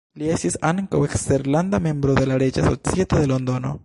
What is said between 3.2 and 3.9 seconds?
de Londono.